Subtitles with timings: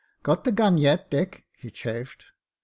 [0.23, 2.25] "Got the gun yet, Dick?" he chaffed.